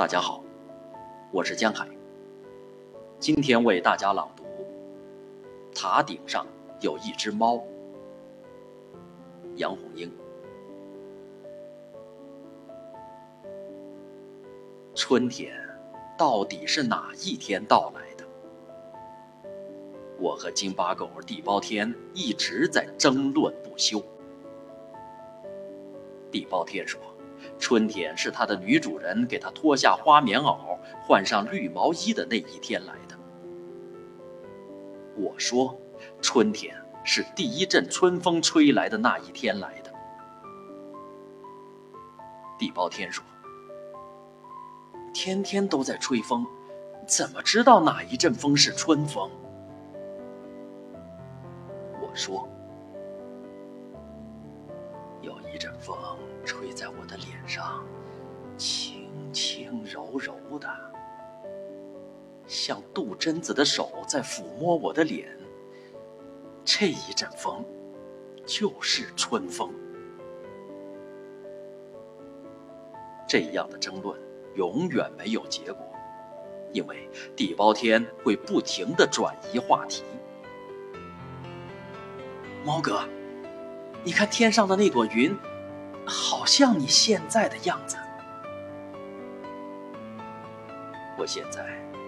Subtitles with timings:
[0.00, 0.42] 大家好，
[1.30, 1.86] 我是江海。
[3.18, 4.44] 今天为大家朗读
[5.78, 6.46] 《塔顶上
[6.80, 7.56] 有一只猫》，
[9.56, 10.10] 杨红樱。
[14.94, 15.54] 春天
[16.16, 18.24] 到底是哪一天到来的？
[20.18, 24.02] 我和京巴狗地包天一直在争论不休。
[26.30, 26.98] 地包天说。
[27.58, 33.16] 春天是他的女主人给他脱下花棉袄、换上绿毛衣的那一天来的。
[35.16, 35.78] 我说，
[36.22, 36.74] 春天
[37.04, 39.92] 是第一阵春风吹来的那一天来的。
[42.58, 43.24] 地包天说
[45.12, 46.46] ：“天天都在吹风，
[47.06, 49.30] 怎么知道哪一阵风是春风？”
[52.00, 52.48] 我说。
[55.22, 55.96] 有一阵风
[56.44, 57.84] 吹在我的脸上，
[58.56, 60.68] 轻轻柔柔的，
[62.46, 65.28] 像杜真子的手在抚摸我的脸。
[66.64, 67.64] 这一阵风，
[68.46, 69.70] 就是春风。
[73.28, 74.18] 这样的争论
[74.54, 75.86] 永远没有结果，
[76.72, 80.02] 因为地包天会不停的转移话题。
[82.64, 83.02] 猫哥。
[84.02, 85.36] 你看天上的那朵云，
[86.06, 87.98] 好像你现在的样子。
[91.18, 91.66] 我现在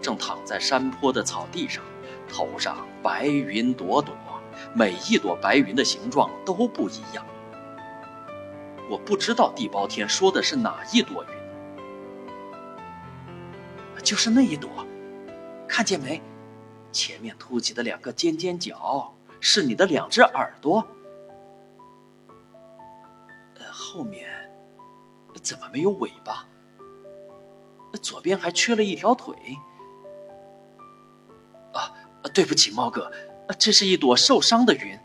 [0.00, 1.84] 正躺在山坡的草地上，
[2.26, 4.14] 头上白云朵朵，
[4.72, 7.24] 每一朵白云的形状都不一样。
[8.88, 11.30] 我不知道地包天说的是哪一朵云，
[14.02, 14.70] 就是那一朵，
[15.68, 16.22] 看见没？
[16.92, 20.86] 前面凸起的两个尖尖角，是你的两只耳朵。
[23.94, 24.28] 后面
[25.40, 26.44] 怎么没有尾巴？
[28.02, 29.32] 左边还缺了一条腿。
[31.72, 31.94] 啊，
[32.34, 33.08] 对不起，猫哥，
[33.56, 34.98] 这是一朵受伤的云，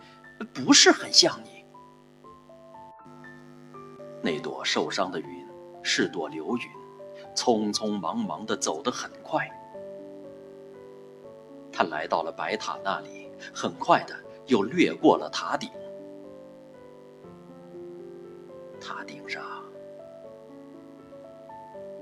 [0.51, 1.63] 不是很像你。
[4.23, 5.47] 那朵受伤的云
[5.83, 6.63] 是朵流云，
[7.35, 9.47] 匆匆忙忙的走得很快。
[11.71, 14.15] 他来到了白塔那里，很快的
[14.47, 15.69] 又掠过了塔顶。
[18.89, 19.43] 塔顶上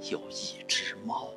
[0.09, 1.33] 有一只猫。